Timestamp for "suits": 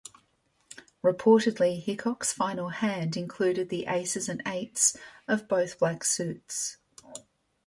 6.03-6.77